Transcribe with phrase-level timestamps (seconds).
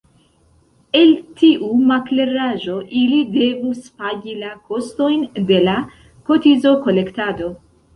[1.01, 5.81] El tiu makleraĵo ili devus pagi la kostojn de la
[6.33, 7.59] kotizokolektado.